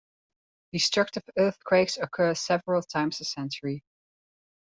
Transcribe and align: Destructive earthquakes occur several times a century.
Destructive 0.73 1.29
earthquakes 1.37 1.97
occur 1.97 2.33
several 2.33 2.81
times 2.81 3.21
a 3.21 3.23
century. 3.23 3.83